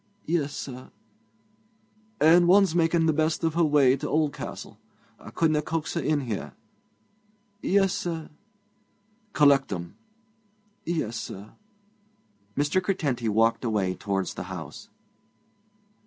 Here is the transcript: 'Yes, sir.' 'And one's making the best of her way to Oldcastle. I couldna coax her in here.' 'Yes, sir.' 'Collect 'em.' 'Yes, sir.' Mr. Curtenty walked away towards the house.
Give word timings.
'Yes, 0.25 0.51
sir.' 0.55 0.89
'And 2.19 2.47
one's 2.47 2.73
making 2.73 3.05
the 3.05 3.13
best 3.13 3.43
of 3.43 3.53
her 3.53 3.63
way 3.63 3.95
to 3.97 4.09
Oldcastle. 4.09 4.79
I 5.19 5.29
couldna 5.29 5.61
coax 5.61 5.93
her 5.93 6.01
in 6.01 6.21
here.' 6.21 6.53
'Yes, 7.61 7.93
sir.' 7.93 8.31
'Collect 9.33 9.71
'em.' 9.71 9.95
'Yes, 10.85 11.17
sir.' 11.17 11.53
Mr. 12.57 12.81
Curtenty 12.81 13.29
walked 13.29 13.63
away 13.63 13.93
towards 13.93 14.33
the 14.33 14.45
house. 14.49 14.89